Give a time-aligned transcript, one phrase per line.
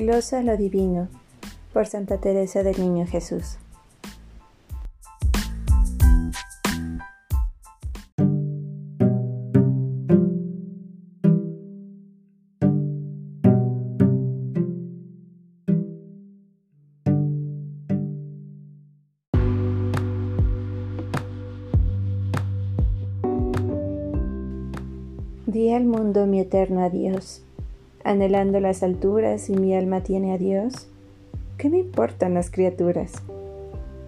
[0.00, 1.08] Glosa lo Divino
[1.74, 3.58] por Santa Teresa del Niño Jesús.
[25.44, 27.42] Di al mundo mi eterno adiós
[28.04, 30.88] anhelando las alturas y mi alma tiene a Dios,
[31.58, 33.22] ¿qué me importan las criaturas?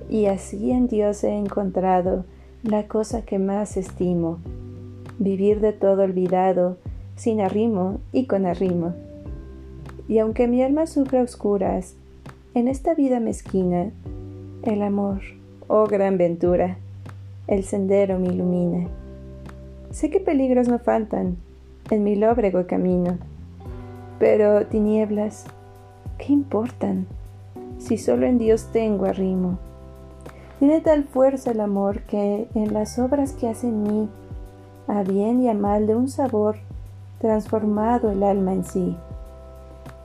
[0.08, 2.24] Y así en Dios he encontrado
[2.62, 4.38] la cosa que más estimo,
[5.18, 6.76] vivir de todo olvidado,
[7.16, 8.94] sin arrimo y con arrimo.
[10.08, 11.94] Y aunque mi alma sufra oscuras,
[12.54, 13.90] en esta vida mezquina,
[14.62, 15.20] el amor,
[15.68, 16.76] oh gran ventura,
[17.46, 18.88] el sendero me ilumina.
[19.90, 21.36] Sé que peligros no faltan
[21.90, 23.18] en mi lóbrego camino
[24.22, 25.46] pero tinieblas,
[26.16, 27.08] ¿qué importan
[27.78, 29.58] si solo en Dios tengo arrimo?
[30.60, 34.08] Tiene tal fuerza el amor que en las obras que hace en mí,
[34.86, 36.54] a bien y a mal de un sabor,
[37.18, 38.96] transformado el alma en sí.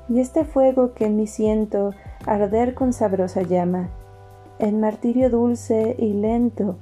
[0.09, 1.91] Y este fuego que en mí siento
[2.25, 3.89] arder con sabrosa llama,
[4.57, 6.75] en martirio dulce y lento,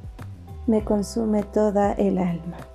[0.67, 2.74] me consume toda el alma.